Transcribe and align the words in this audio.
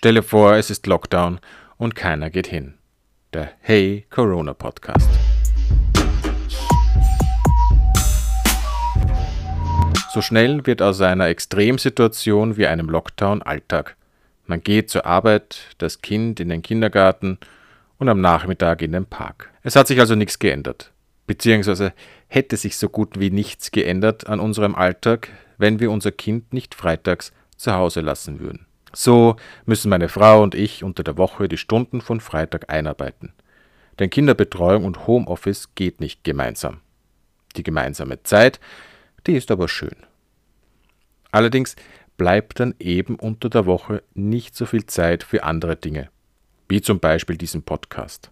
Stelle 0.00 0.22
vor, 0.22 0.54
es 0.54 0.70
ist 0.70 0.86
Lockdown 0.86 1.40
und 1.76 1.94
keiner 1.94 2.30
geht 2.30 2.46
hin. 2.46 2.78
Der 3.34 3.50
Hey 3.60 4.06
Corona 4.08 4.54
Podcast. 4.54 5.10
So 10.14 10.22
schnell 10.22 10.64
wird 10.64 10.80
aus 10.80 11.02
einer 11.02 11.26
Extremsituation 11.26 12.56
wie 12.56 12.66
einem 12.66 12.88
Lockdown 12.88 13.42
Alltag. 13.42 13.94
Man 14.46 14.62
geht 14.62 14.88
zur 14.88 15.04
Arbeit, 15.04 15.60
das 15.76 16.00
Kind 16.00 16.40
in 16.40 16.48
den 16.48 16.62
Kindergarten 16.62 17.36
und 17.98 18.08
am 18.08 18.22
Nachmittag 18.22 18.80
in 18.80 18.92
den 18.92 19.04
Park. 19.04 19.50
Es 19.62 19.76
hat 19.76 19.86
sich 19.86 20.00
also 20.00 20.14
nichts 20.14 20.38
geändert. 20.38 20.92
Beziehungsweise 21.26 21.92
hätte 22.26 22.56
sich 22.56 22.78
so 22.78 22.88
gut 22.88 23.20
wie 23.20 23.28
nichts 23.28 23.70
geändert 23.70 24.26
an 24.26 24.40
unserem 24.40 24.74
Alltag, 24.74 25.28
wenn 25.58 25.78
wir 25.78 25.90
unser 25.90 26.10
Kind 26.10 26.54
nicht 26.54 26.74
freitags 26.74 27.34
zu 27.58 27.74
Hause 27.74 28.00
lassen 28.00 28.40
würden. 28.40 28.64
So 28.92 29.36
müssen 29.66 29.88
meine 29.88 30.08
Frau 30.08 30.42
und 30.42 30.54
ich 30.54 30.84
unter 30.84 31.02
der 31.02 31.16
Woche 31.16 31.48
die 31.48 31.58
Stunden 31.58 32.00
von 32.00 32.20
Freitag 32.20 32.72
einarbeiten. 32.72 33.32
Denn 33.98 34.10
Kinderbetreuung 34.10 34.84
und 34.84 35.06
Homeoffice 35.06 35.74
geht 35.74 36.00
nicht 36.00 36.24
gemeinsam. 36.24 36.80
Die 37.56 37.62
gemeinsame 37.62 38.22
Zeit 38.22 38.60
die 39.26 39.36
ist 39.36 39.50
aber 39.50 39.68
schön. 39.68 39.96
Allerdings 41.30 41.76
bleibt 42.16 42.60
dann 42.60 42.74
eben 42.78 43.16
unter 43.16 43.48
der 43.48 43.66
Woche 43.66 44.02
nicht 44.14 44.54
so 44.54 44.66
viel 44.66 44.86
Zeit 44.86 45.22
für 45.22 45.44
andere 45.44 45.76
Dinge, 45.76 46.10
wie 46.68 46.80
zum 46.80 47.00
Beispiel 47.00 47.36
diesen 47.36 47.62
Podcast. 47.62 48.30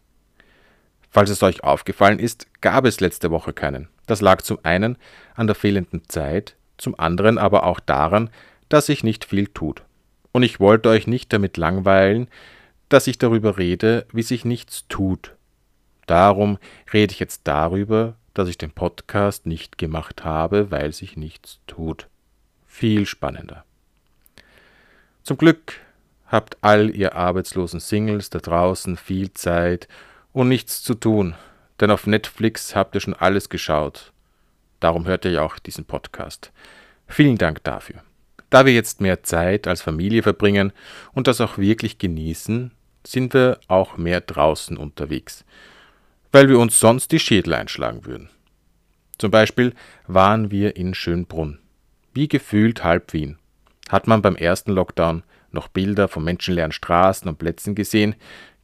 Falls 1.11 1.31
es 1.31 1.43
euch 1.43 1.65
aufgefallen 1.65 2.19
ist, 2.19 2.47
gab 2.61 2.85
es 2.85 3.01
letzte 3.01 3.31
Woche 3.31 3.53
keinen. 3.53 3.89
Das 4.07 4.21
lag 4.21 4.43
zum 4.43 4.59
einen 4.63 4.97
an 5.35 5.47
der 5.47 5.57
fehlenden 5.57 6.03
Zeit, 6.09 6.57
zum 6.77 6.99
anderen 6.99 7.39
aber 7.39 7.65
auch 7.65 7.81
daran, 7.81 8.31
dass 8.69 8.87
sich 8.87 9.05
nicht 9.05 9.25
viel 9.25 9.47
tut. 9.47 9.83
Und 10.39 10.45
ich 10.45 10.61
wollte 10.61 10.89
euch 10.89 11.09
nicht 11.09 11.33
damit 11.33 11.57
langweilen, 11.57 12.29
dass 12.89 13.09
ich 13.09 13.19
darüber 13.19 13.59
rede, 13.59 14.07
wie 14.13 14.23
sich 14.23 14.45
nichts 14.45 14.87
tut. 14.89 15.35
Darum 16.07 16.59
rede 16.93 17.13
ich 17.13 17.19
jetzt 17.19 17.41
darüber, 17.43 18.15
dass 18.35 18.49
ich 18.49 18.57
den 18.57 18.71
Podcast 18.71 19.47
nicht 19.47 19.79
gemacht 19.79 20.23
habe, 20.23 20.71
weil 20.71 20.93
sich 20.93 21.17
nichts 21.17 21.59
tut. 21.67 22.07
Viel 22.69 23.05
spannender. 23.05 23.65
Zum 25.25 25.39
Glück 25.39 25.81
habt 26.29 26.57
all 26.61 26.95
ihr 26.95 27.17
arbeitslosen 27.17 27.81
Singles 27.81 28.31
da 28.31 28.39
draußen 28.39 28.97
viel 28.97 29.33
Zeit 29.33 29.89
und 30.33 30.47
nichts 30.47 30.85
zu 30.85 30.95
tun, 30.95 31.35
denn 31.81 31.91
auf 31.91 32.07
Netflix 32.07 32.77
habt 32.77 32.95
ihr 32.95 33.01
schon 33.01 33.15
alles 33.15 33.49
geschaut. 33.49 34.13
Darum 34.79 35.05
hört 35.05 35.25
ihr 35.25 35.33
ja 35.33 35.43
auch 35.43 35.59
diesen 35.59 35.85
Podcast. 35.85 36.53
Vielen 37.09 37.39
Dank 37.39 37.65
dafür. 37.65 38.05
Da 38.51 38.67
wir 38.67 38.73
jetzt 38.73 39.01
mehr 39.01 39.23
Zeit 39.23 39.67
als 39.67 39.83
Familie 39.83 40.23
verbringen 40.23 40.73
und 41.13 41.27
das 41.27 41.41
auch 41.41 41.59
wirklich 41.59 41.99
genießen, 41.99 42.73
sind 43.07 43.35
wir 43.35 43.61
auch 43.69 43.97
mehr 43.97 44.21
draußen 44.21 44.77
unterwegs 44.77 45.45
weil 46.33 46.49
wir 46.49 46.59
uns 46.59 46.79
sonst 46.79 47.13
die 47.13 47.19
Schädel 47.19 47.55
einschlagen 47.55 48.05
würden. 48.05 48.29
Zum 49.19 49.31
Beispiel 49.31 49.75
waren 50.07 50.51
wir 50.51 50.77
in 50.77 50.95
Schönbrunn. 50.95 51.59
Wie 52.15 52.29
gefühlt 52.29 52.85
halb 52.85 53.13
Wien. 53.13 53.39
Hat 53.89 54.07
man 54.07 54.23
beim 54.23 54.37
ersten 54.37 54.73
Lockdown 54.73 55.23
noch 55.51 55.69
Bilder 55.69 56.09
von 56.09 56.25
menschenleeren 56.25 56.73
Straßen 56.73 57.29
und 57.29 57.39
Plätzen 57.39 57.75
gesehen, 57.75 58.15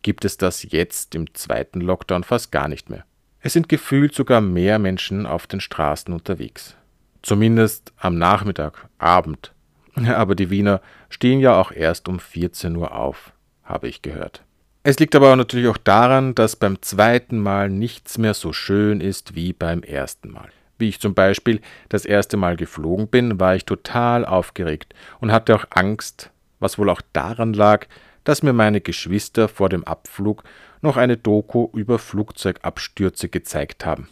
gibt 0.03 0.25
es 0.25 0.37
das 0.37 0.71
jetzt 0.71 1.15
im 1.15 1.33
zweiten 1.35 1.81
Lockdown 1.81 2.25
fast 2.25 2.53
gar 2.53 2.69
nicht 2.69 2.91
mehr. 2.91 3.05
Es 3.41 3.55
sind 3.55 3.69
gefühlt 3.69 4.15
sogar 4.15 4.41
mehr 4.41 4.79
Menschen 4.79 5.27
auf 5.27 5.47
den 5.47 5.61
Straßen 5.61 6.13
unterwegs. 6.13 6.77
Zumindest 7.23 7.93
am 7.97 8.19
Nachmittag, 8.19 8.89
Abend. 8.99 9.54
Aber 10.07 10.35
die 10.35 10.51
Wiener 10.51 10.81
stehen 11.09 11.41
ja 11.41 11.61
auch 11.61 11.73
erst 11.73 12.09
um 12.09 12.19
14 12.19 12.77
Uhr 12.77 12.95
auf, 12.95 13.33
habe 13.63 13.89
ich 13.89 14.03
gehört. 14.03 14.43
Es 14.87 14.99
liegt 14.99 15.15
aber 15.15 15.35
natürlich 15.35 15.69
auch 15.69 15.79
daran, 15.79 16.35
dass 16.35 16.57
beim 16.57 16.83
zweiten 16.83 17.39
Mal 17.39 17.71
nichts 17.71 18.19
mehr 18.19 18.35
so 18.35 18.53
schön 18.53 19.01
ist 19.01 19.35
wie 19.35 19.55
beim 19.55 19.83
ersten 19.83 20.31
Mal. 20.31 20.51
Wie 20.77 20.91
ich 20.91 21.01
zum 21.01 21.15
Beispiel 21.15 21.63
das 21.89 22.05
erste 22.05 22.37
Mal 22.37 22.57
geflogen 22.57 23.09
bin, 23.09 23.41
war 23.41 23.57
ich 23.57 23.65
total 23.65 24.27
aufgeregt 24.27 24.95
und 25.21 25.33
hatte 25.33 25.55
auch 25.55 25.65
Angst, 25.71 26.31
was 26.59 26.79
wohl 26.79 26.91
auch 26.91 27.01
daran 27.15 27.55
lag, 27.55 27.87
dass 28.25 28.43
mir 28.43 28.53
meine 28.53 28.83
Geschwister 28.83 29.49
vor 29.49 29.71
dem 29.71 29.85
Abflug 29.85 30.45
noch 30.83 30.99
eine 30.99 31.17
Doku 31.17 31.69
über 31.73 31.99
Flugzeugabstürze 31.99 33.31
gezeigt 33.31 33.87
haben. 33.87 34.09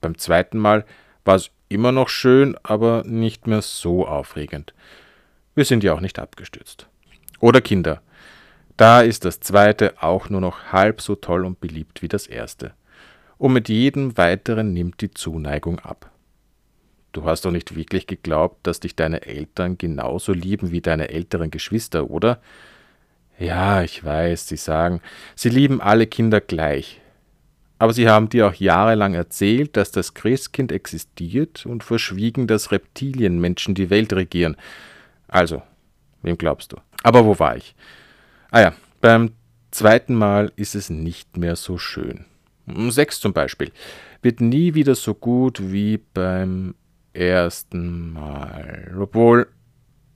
Beim 0.00 0.16
zweiten 0.16 0.58
Mal 0.58 0.86
war 1.26 1.34
es 1.34 1.50
immer 1.72 1.92
noch 1.92 2.08
schön, 2.08 2.56
aber 2.62 3.02
nicht 3.04 3.46
mehr 3.46 3.62
so 3.62 4.06
aufregend. 4.06 4.74
Wir 5.54 5.64
sind 5.64 5.84
ja 5.84 5.94
auch 5.94 6.00
nicht 6.00 6.18
abgestürzt. 6.18 6.86
Oder 7.40 7.60
Kinder. 7.60 8.00
Da 8.76 9.02
ist 9.02 9.24
das 9.24 9.40
zweite 9.40 10.02
auch 10.02 10.30
nur 10.30 10.40
noch 10.40 10.72
halb 10.72 11.00
so 11.00 11.14
toll 11.14 11.44
und 11.44 11.60
beliebt 11.60 12.02
wie 12.02 12.08
das 12.08 12.26
erste. 12.26 12.72
Und 13.36 13.52
mit 13.52 13.68
jedem 13.68 14.16
weiteren 14.16 14.72
nimmt 14.72 15.00
die 15.00 15.10
Zuneigung 15.10 15.78
ab. 15.80 16.10
Du 17.12 17.24
hast 17.24 17.44
doch 17.44 17.50
nicht 17.50 17.76
wirklich 17.76 18.06
geglaubt, 18.06 18.66
dass 18.66 18.80
dich 18.80 18.96
deine 18.96 19.26
Eltern 19.26 19.76
genauso 19.76 20.32
lieben 20.32 20.70
wie 20.70 20.80
deine 20.80 21.10
älteren 21.10 21.50
Geschwister, 21.50 22.08
oder? 22.08 22.40
Ja, 23.38 23.82
ich 23.82 24.02
weiß, 24.02 24.48
sie 24.48 24.56
sagen, 24.56 25.02
sie 25.34 25.50
lieben 25.50 25.82
alle 25.82 26.06
Kinder 26.06 26.40
gleich. 26.40 27.01
Aber 27.82 27.92
sie 27.92 28.08
haben 28.08 28.28
dir 28.28 28.46
auch 28.46 28.54
jahrelang 28.54 29.14
erzählt, 29.14 29.76
dass 29.76 29.90
das 29.90 30.14
Christkind 30.14 30.70
existiert 30.70 31.66
und 31.66 31.82
verschwiegen, 31.82 32.46
dass 32.46 32.70
Reptilienmenschen 32.70 33.74
die 33.74 33.90
Welt 33.90 34.12
regieren. 34.12 34.56
Also, 35.26 35.62
wem 36.22 36.38
glaubst 36.38 36.70
du? 36.70 36.76
Aber 37.02 37.24
wo 37.24 37.40
war 37.40 37.56
ich? 37.56 37.74
Ah 38.52 38.60
ja, 38.60 38.72
beim 39.00 39.32
zweiten 39.72 40.14
Mal 40.14 40.52
ist 40.54 40.76
es 40.76 40.90
nicht 40.90 41.36
mehr 41.36 41.56
so 41.56 41.76
schön. 41.76 42.24
Sex 42.90 43.18
zum 43.18 43.32
Beispiel 43.32 43.72
wird 44.22 44.40
nie 44.40 44.74
wieder 44.74 44.94
so 44.94 45.12
gut 45.12 45.72
wie 45.72 45.98
beim 46.14 46.76
ersten 47.12 48.12
Mal. 48.12 48.94
Obwohl 48.96 49.48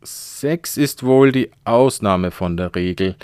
Sex 0.04 0.76
ist 0.76 1.02
wohl 1.02 1.32
die 1.32 1.50
Ausnahme 1.64 2.30
von 2.30 2.56
der 2.56 2.76
Regel. 2.76 3.16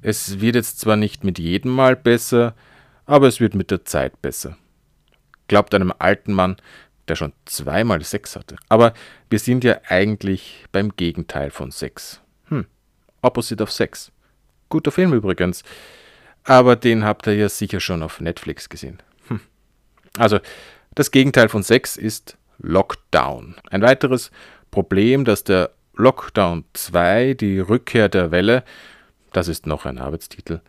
Es 0.00 0.40
wird 0.40 0.54
jetzt 0.54 0.80
zwar 0.80 0.96
nicht 0.96 1.24
mit 1.24 1.38
jedem 1.38 1.72
Mal 1.72 1.94
besser, 1.94 2.54
aber 3.06 3.28
es 3.28 3.40
wird 3.40 3.54
mit 3.54 3.70
der 3.70 3.84
Zeit 3.84 4.20
besser. 4.20 4.56
Glaubt 5.48 5.74
einem 5.74 5.92
alten 5.98 6.32
Mann, 6.32 6.56
der 7.08 7.16
schon 7.16 7.32
zweimal 7.44 8.02
Sex 8.02 8.36
hatte. 8.36 8.56
Aber 8.68 8.92
wir 9.30 9.38
sind 9.38 9.64
ja 9.64 9.80
eigentlich 9.88 10.66
beim 10.72 10.94
Gegenteil 10.96 11.50
von 11.50 11.70
Sex. 11.70 12.20
Hm, 12.48 12.66
Opposite 13.22 13.62
of 13.62 13.70
Sex. 13.70 14.10
Guter 14.68 14.90
Film 14.90 15.12
übrigens. 15.12 15.62
Aber 16.42 16.76
den 16.76 17.04
habt 17.04 17.26
ihr 17.26 17.34
ja 17.34 17.48
sicher 17.48 17.80
schon 17.80 18.02
auf 18.02 18.20
Netflix 18.20 18.68
gesehen. 18.68 19.02
Hm. 19.28 19.40
Also, 20.18 20.40
das 20.94 21.10
Gegenteil 21.10 21.48
von 21.48 21.62
Sex 21.62 21.96
ist 21.96 22.36
Lockdown. 22.58 23.56
Ein 23.70 23.82
weiteres 23.82 24.30
Problem, 24.70 25.24
dass 25.24 25.44
der 25.44 25.70
Lockdown 25.94 26.64
2, 26.72 27.34
die 27.34 27.58
Rückkehr 27.58 28.08
der 28.08 28.30
Welle, 28.30 28.64
das 29.32 29.48
ist 29.48 29.66
noch 29.66 29.86
ein 29.86 29.98
Arbeitstitel. 29.98 30.60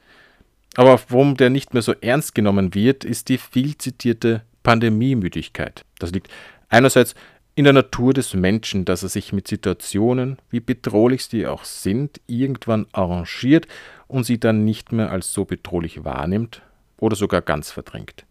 Aber 0.77 0.99
warum 1.09 1.35
der 1.35 1.49
nicht 1.49 1.73
mehr 1.73 1.81
so 1.81 1.93
ernst 2.01 2.35
genommen 2.35 2.75
wird, 2.75 3.03
ist 3.03 3.29
die 3.29 3.39
viel 3.39 3.75
zitierte 3.79 4.43
Pandemiemüdigkeit. 4.61 5.83
Das 5.97 6.11
liegt 6.11 6.29
einerseits 6.69 7.15
in 7.55 7.63
der 7.63 7.73
Natur 7.73 8.13
des 8.13 8.35
Menschen, 8.35 8.85
dass 8.85 9.01
er 9.01 9.09
sich 9.09 9.33
mit 9.33 9.47
Situationen, 9.47 10.37
wie 10.51 10.59
bedrohlich 10.59 11.25
sie 11.25 11.47
auch 11.47 11.63
sind, 11.63 12.21
irgendwann 12.27 12.85
arrangiert 12.91 13.67
und 14.07 14.25
sie 14.25 14.39
dann 14.39 14.65
nicht 14.65 14.91
mehr 14.91 15.11
als 15.11 15.33
so 15.33 15.45
bedrohlich 15.45 16.05
wahrnimmt 16.05 16.61
oder 16.97 17.15
sogar 17.15 17.41
ganz 17.41 17.71
verdrängt. 17.71 18.27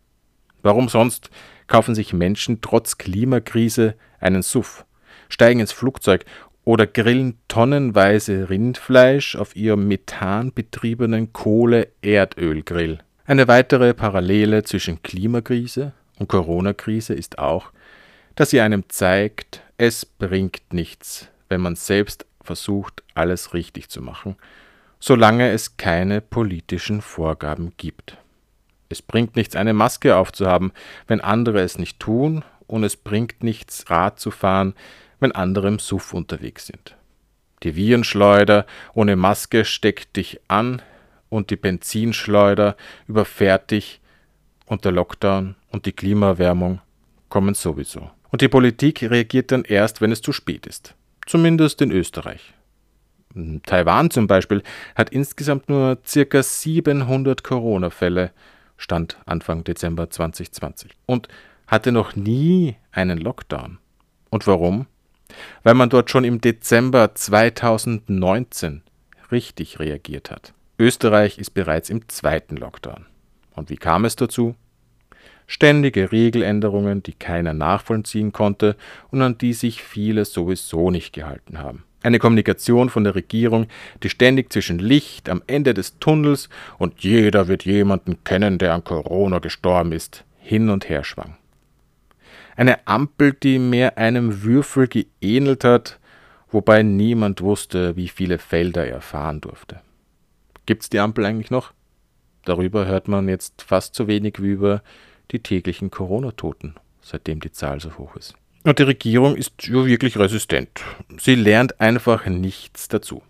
Warum 0.62 0.88
sonst 0.88 1.30
kaufen 1.66 1.96
sich 1.96 2.12
Menschen 2.12 2.60
trotz 2.60 2.96
Klimakrise 2.96 3.96
einen 4.20 4.42
Suff, 4.42 4.86
steigen 5.28 5.58
ins 5.58 5.72
Flugzeug 5.72 6.24
oder 6.66 6.86
grillen 6.88 7.38
tonnenweise 7.46 8.50
Rindfleisch 8.50 9.36
auf 9.36 9.54
ihrem 9.54 9.86
methanbetriebenen 9.88 11.32
Kohle-Erdölgrill? 11.32 12.98
Eine 13.24 13.48
weitere 13.48 13.94
Parallele 13.94 14.64
zwischen 14.64 15.00
Klimakrise 15.02 15.92
und 16.18 16.28
Corona-Krise 16.28 17.14
ist 17.14 17.38
auch, 17.38 17.70
dass 18.34 18.50
sie 18.50 18.60
einem 18.60 18.82
zeigt, 18.88 19.62
es 19.78 20.04
bringt 20.04 20.72
nichts, 20.72 21.28
wenn 21.48 21.60
man 21.60 21.76
selbst 21.76 22.26
versucht, 22.42 23.04
alles 23.14 23.54
richtig 23.54 23.88
zu 23.88 24.02
machen, 24.02 24.36
solange 24.98 25.50
es 25.50 25.76
keine 25.76 26.20
politischen 26.20 27.00
Vorgaben 27.00 27.74
gibt. 27.76 28.18
Es 28.88 29.02
bringt 29.02 29.36
nichts, 29.36 29.54
eine 29.54 29.72
Maske 29.72 30.16
aufzuhaben, 30.16 30.72
wenn 31.06 31.20
andere 31.20 31.60
es 31.60 31.78
nicht 31.78 32.00
tun, 32.00 32.44
und 32.66 32.82
es 32.82 32.96
bringt 32.96 33.44
nichts, 33.44 33.88
Rad 33.88 34.18
zu 34.18 34.32
fahren, 34.32 34.74
wenn 35.20 35.32
andere 35.32 35.68
im 35.68 35.78
Suff 35.78 36.14
unterwegs 36.14 36.66
sind. 36.66 36.96
Die 37.62 37.74
Virenschleuder 37.74 38.66
ohne 38.94 39.16
Maske 39.16 39.64
steckt 39.64 40.16
dich 40.16 40.40
an 40.48 40.82
und 41.28 41.50
die 41.50 41.56
Benzinschleuder 41.56 42.76
überfährt 43.08 43.70
dich 43.70 44.00
und 44.66 44.84
der 44.84 44.92
Lockdown 44.92 45.56
und 45.70 45.86
die 45.86 45.92
Klimaerwärmung 45.92 46.80
kommen 47.28 47.54
sowieso. 47.54 48.10
Und 48.30 48.42
die 48.42 48.48
Politik 48.48 49.02
reagiert 49.02 49.52
dann 49.52 49.64
erst, 49.64 50.00
wenn 50.00 50.12
es 50.12 50.20
zu 50.20 50.32
spät 50.32 50.66
ist. 50.66 50.94
Zumindest 51.26 51.80
in 51.80 51.90
Österreich. 51.90 52.52
Taiwan 53.64 54.10
zum 54.10 54.26
Beispiel 54.26 54.62
hat 54.94 55.10
insgesamt 55.10 55.68
nur 55.68 55.98
ca. 56.02 56.42
700 56.42 57.44
Corona-Fälle, 57.44 58.32
Stand 58.76 59.18
Anfang 59.26 59.64
Dezember 59.64 60.08
2020, 60.08 60.92
und 61.06 61.28
hatte 61.66 61.92
noch 61.92 62.16
nie 62.16 62.76
einen 62.92 63.18
Lockdown. 63.18 63.78
Und 64.30 64.46
warum? 64.46 64.86
Weil 65.62 65.74
man 65.74 65.90
dort 65.90 66.10
schon 66.10 66.24
im 66.24 66.40
Dezember 66.40 67.14
2019 67.14 68.82
richtig 69.30 69.78
reagiert 69.78 70.30
hat. 70.30 70.52
Österreich 70.78 71.38
ist 71.38 71.50
bereits 71.50 71.90
im 71.90 72.08
zweiten 72.08 72.56
Lockdown. 72.56 73.06
Und 73.54 73.70
wie 73.70 73.76
kam 73.76 74.04
es 74.04 74.16
dazu? 74.16 74.54
Ständige 75.46 76.12
Regeländerungen, 76.12 77.02
die 77.02 77.12
keiner 77.12 77.54
nachvollziehen 77.54 78.32
konnte 78.32 78.76
und 79.10 79.22
an 79.22 79.38
die 79.38 79.52
sich 79.52 79.82
viele 79.82 80.24
sowieso 80.24 80.90
nicht 80.90 81.12
gehalten 81.12 81.58
haben. 81.58 81.84
Eine 82.02 82.18
Kommunikation 82.18 82.90
von 82.90 83.04
der 83.04 83.14
Regierung, 83.14 83.66
die 84.02 84.10
ständig 84.10 84.52
zwischen 84.52 84.78
Licht 84.78 85.28
am 85.28 85.42
Ende 85.46 85.72
des 85.72 85.98
Tunnels 85.98 86.48
und 86.78 87.00
jeder 87.00 87.48
wird 87.48 87.64
jemanden 87.64 88.22
kennen, 88.22 88.58
der 88.58 88.74
an 88.74 88.84
Corona 88.84 89.38
gestorben 89.38 89.92
ist, 89.92 90.24
hin 90.38 90.68
und 90.68 90.88
her 90.88 91.04
schwang. 91.04 91.36
Eine 92.56 92.86
Ampel, 92.86 93.34
die 93.34 93.58
mehr 93.58 93.98
einem 93.98 94.42
Würfel 94.42 94.88
geähnelt 94.88 95.62
hat, 95.62 96.00
wobei 96.50 96.82
niemand 96.82 97.42
wusste, 97.42 97.96
wie 97.96 98.08
viele 98.08 98.38
Felder 98.38 98.86
er 98.86 99.02
fahren 99.02 99.42
durfte. 99.42 99.80
Gibt's 100.64 100.88
die 100.88 100.98
Ampel 100.98 101.26
eigentlich 101.26 101.50
noch? 101.50 101.72
Darüber 102.44 102.86
hört 102.86 103.08
man 103.08 103.28
jetzt 103.28 103.62
fast 103.62 103.94
so 103.94 104.08
wenig 104.08 104.42
wie 104.42 104.50
über 104.50 104.82
die 105.30 105.40
täglichen 105.40 105.90
Corona-Toten, 105.90 106.76
seitdem 107.02 107.40
die 107.40 107.52
Zahl 107.52 107.80
so 107.80 107.98
hoch 107.98 108.16
ist. 108.16 108.34
Und 108.64 108.78
die 108.78 108.84
Regierung 108.84 109.36
ist 109.36 109.66
ja 109.66 109.84
wirklich 109.84 110.18
resistent. 110.18 110.82
Sie 111.18 111.34
lernt 111.34 111.80
einfach 111.80 112.26
nichts 112.26 112.88
dazu. 112.88 113.22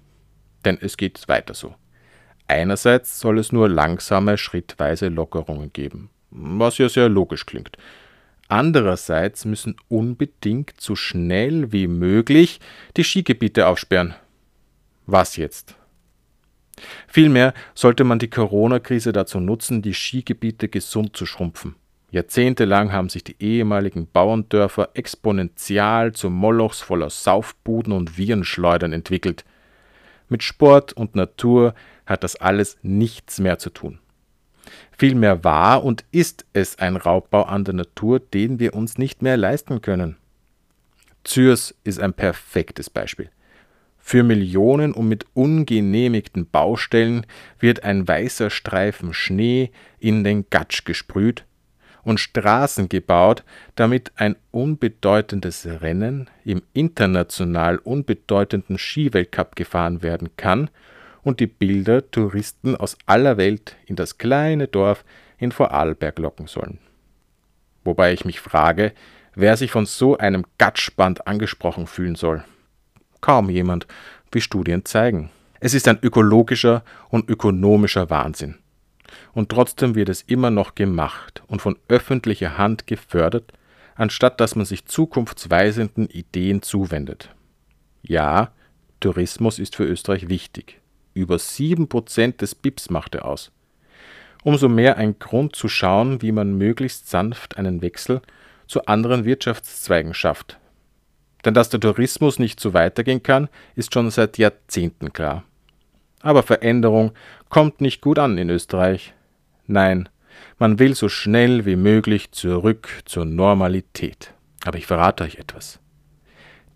Denn 0.64 0.79
es 0.81 0.96
geht 0.96 1.29
weiter 1.29 1.55
so. 1.55 1.75
Einerseits 2.49 3.19
soll 3.19 3.38
es 3.38 3.52
nur 3.52 3.69
langsame, 3.69 4.38
schrittweise 4.38 5.08
Lockerungen 5.08 5.72
geben, 5.72 6.11
was 6.31 6.79
ja 6.79 6.88
sehr 6.88 7.08
logisch 7.08 7.44
klingt. 7.44 7.76
Andererseits 8.48 9.44
müssen 9.44 9.76
unbedingt 9.88 10.81
so 10.81 10.94
schnell 10.94 11.72
wie 11.72 11.88
möglich 11.88 12.60
die 12.96 13.04
Skigebiete 13.04 13.66
aufsperren. 13.66 14.14
Was 15.06 15.37
jetzt? 15.37 15.75
Vielmehr 17.08 17.54
sollte 17.75 18.04
man 18.04 18.19
die 18.19 18.31
Corona-Krise 18.31 19.12
dazu 19.12 19.40
nutzen, 19.40 19.82
die 19.82 19.94
Skigebiete 19.94 20.69
gesund 20.69 21.16
zu 21.16 21.26
schrumpfen. 21.26 21.75
Jahrzehntelang 22.10 22.93
haben 22.93 23.08
sich 23.08 23.25
die 23.25 23.37
ehemaligen 23.40 24.06
Bauerndörfer 24.06 24.90
exponentiell 24.94 26.12
zu 26.12 26.31
Molochs 26.31 26.81
voller 26.81 27.10
Saufbuden 27.10 27.93
und 27.93 28.16
Virenschleudern 28.16 28.93
entwickelt. 28.93 29.44
Mit 30.28 30.43
Sport 30.43 30.93
und 30.93 31.14
Natur 31.14 31.75
hat 32.04 32.25
das 32.25 32.37
alles 32.37 32.78
nichts 32.82 33.38
mehr 33.38 33.58
zu 33.58 33.70
tun. 33.70 33.98
Vielmehr 34.97 35.45
war 35.45 35.85
und 35.85 36.05
ist 36.13 36.47
es 36.53 36.79
ein 36.79 36.97
Raubbau 36.97 37.43
an 37.43 37.65
der 37.65 37.75
Natur, 37.75 38.21
den 38.21 38.59
wir 38.59 38.75
uns 38.75 38.99
nicht 38.99 39.23
mehr 39.23 39.37
leisten 39.37 39.83
können. 39.83 40.17
Zürs 41.25 41.75
ist 41.85 42.01
ein 42.01 42.15
perfektes 42.15 42.89
Beispiel. 42.89 43.31
Für 43.99 44.23
Millionen 44.23 44.93
und 44.93 45.09
mit 45.09 45.27
ungenehmigten 45.35 46.49
Baustellen 46.49 47.27
wird 47.59 47.83
ein 47.83 48.07
weißer 48.07 48.51
Streifen 48.51 49.13
Schnee 49.13 49.73
in 49.99 50.23
den 50.23 50.49
Gatsch 50.49 50.85
gesprüht 50.85 51.45
und 52.05 52.21
Straßen 52.21 52.89
gebaut, 52.89 53.43
damit 53.75 54.13
ein 54.15 54.37
unbedeutendes 54.53 55.67
Rennen 55.67 56.31
im 56.45 56.63
international 56.73 57.79
unbedeutenden 57.79 58.79
Skiweltcup 58.79 59.57
gefahren 59.57 60.03
werden 60.03 60.31
kann 60.37 60.71
und 61.26 61.40
die 61.40 61.49
Bilder 61.49 62.08
Touristen 62.12 62.76
aus 62.76 62.96
aller 63.05 63.37
Welt 63.37 63.75
in 63.84 63.96
das 63.96 64.17
kleine 64.17 64.69
Dorf 64.69 65.05
in 65.38 65.50
Vorarlberg 65.50 66.20
locken 66.20 66.46
sollen. 66.46 66.78
Wobei 67.82 68.12
ich 68.12 68.25
mich 68.25 68.38
frage, 68.38 68.93
wer 69.34 69.56
sich 69.56 69.73
von 69.73 69.87
so 69.87 70.17
einem 70.17 70.44
Gatschband 70.58 71.26
angesprochen 71.26 71.88
fühlen 71.88 72.14
soll. 72.14 72.44
Kaum 73.23 73.50
jemand, 73.50 73.88
wie 74.31 74.40
Studien 74.40 74.84
zeigen. 74.84 75.31
Es 75.58 75.75
ist 75.75 75.88
ein 75.88 75.99
ökologischer 76.00 76.84
und 77.08 77.29
ökonomischer 77.29 78.08
Wahnsinn. 78.08 78.58
Und 79.32 79.49
trotzdem 79.49 79.96
wird 79.96 80.08
es 80.08 80.22
immer 80.22 80.52
noch 80.52 80.76
gemacht 80.76 81.43
und 81.49 81.61
von 81.61 81.76
öffentlicher 81.88 82.56
Hand 82.56 82.87
gefördert, 82.87 83.52
anstatt 83.96 84.40
dass 84.40 84.55
man 84.55 84.64
sich 84.64 84.87
zukunftsweisenden 84.87 86.08
Ideen 86.08 86.62
zuwendet. 86.62 87.34
Ja, 88.02 88.52
Tourismus 89.00 89.58
ist 89.58 89.75
für 89.75 89.84
Österreich 89.84 90.29
wichtig. 90.29 90.81
Über 91.17 91.37
7% 91.37 92.37
des 92.37 92.55
BIPs 92.55 92.91
macht 92.91 93.15
er 93.15 93.25
aus. 93.25 93.51
Umso 94.45 94.69
mehr 94.69 94.99
ein 94.99 95.19
Grund 95.19 95.57
zu 95.57 95.67
schauen, 95.67 96.21
wie 96.21 96.31
man 96.31 96.59
möglichst 96.59 97.09
sanft 97.09 97.57
einen 97.57 97.81
Wechsel 97.81 98.21
zu 98.67 98.85
anderen 98.85 99.25
Wirtschaftszweigen 99.25 100.13
schafft, 100.13 100.59
denn 101.47 101.55
dass 101.55 101.71
der 101.71 101.81
Tourismus 101.81 102.39
nicht 102.39 102.61
so 102.61 102.75
weitergehen 102.75 103.23
kann, 103.23 103.49
ist 103.77 103.95
schon 103.95 104.11
seit 104.11 104.37
Jahrzehnten 104.37 105.15
klar. 105.15 105.45
Aber 106.21 106.43
Veränderung 106.43 107.13
kommt 107.49 107.81
nicht 107.81 108.03
gut 108.03 108.19
an 108.19 108.37
in 108.37 108.51
Österreich. 108.51 109.15
Nein, 109.67 110.11
man 110.59 110.79
will 110.79 110.95
so 110.95 111.09
schnell 111.09 111.65
wie 111.65 111.77
möglich 111.77 112.31
zurück 112.33 112.89
zur 113.07 113.25
Normalität. 113.25 114.35
Aber 114.65 114.77
ich 114.77 114.87
verrate 114.87 115.25
euch 115.25 115.37
etwas. 115.37 115.79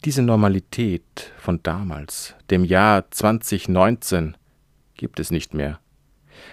Diese 0.07 0.23
Normalität 0.23 1.31
von 1.37 1.63
damals, 1.63 2.35
dem 2.51 2.65
Jahr 2.65 3.11
2019, 3.11 4.35
gibt 4.95 5.21
es 5.21 5.31
nicht 5.31 5.53
mehr. 5.53 5.79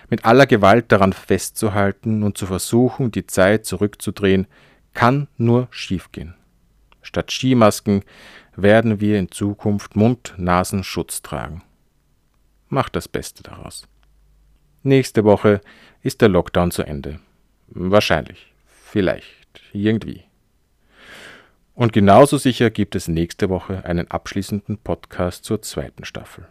Mit 0.09 0.25
aller 0.25 0.45
Gewalt 0.45 0.91
daran 0.91 1.13
festzuhalten 1.13 2.23
und 2.23 2.38
zu 2.38 2.45
versuchen, 2.45 3.09
die 3.09 3.25
Zeit 3.25 3.65
zurückzudrehen, 3.65 4.47
kann 4.94 5.29
nur 5.38 5.69
schiefgehen. 5.71 6.35
Statt 7.01 7.31
Skimasken 7.31 8.03
werden 8.57 8.99
wir 8.99 9.17
in 9.17 9.31
Zukunft 9.31 9.95
Mund-Nasen-Schutz 9.95 11.21
tragen. 11.21 11.63
Macht 12.67 12.97
das 12.97 13.07
Beste 13.07 13.43
daraus. 13.43 13.88
Nächste 14.83 15.23
Woche 15.23 15.61
ist 16.01 16.19
der 16.19 16.27
Lockdown 16.27 16.71
zu 16.71 16.83
Ende. 16.83 17.21
Wahrscheinlich. 17.67 18.53
Vielleicht. 18.65 19.61
Irgendwie. 19.71 20.26
Und 21.77 21.94
genauso 21.94 22.39
sicher 22.39 22.71
gibt 22.71 22.95
es 22.95 23.07
nächste 23.07 23.50
Woche 23.50 23.85
einen 23.85 24.09
abschließenden 24.09 24.79
Podcast 24.79 25.45
zur 25.45 25.62
zweiten 25.62 26.06
Staffel. 26.06 26.47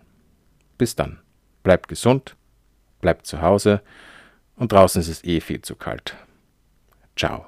Bis 0.78 0.94
dann. 0.94 1.18
Bleibt 1.64 1.88
gesund, 1.88 2.36
bleibt 3.00 3.26
zu 3.26 3.42
Hause 3.42 3.82
und 4.54 4.70
draußen 4.70 5.00
ist 5.00 5.08
es 5.08 5.24
eh 5.24 5.40
viel 5.40 5.62
zu 5.62 5.74
kalt. 5.74 6.14
Ciao. 7.16 7.46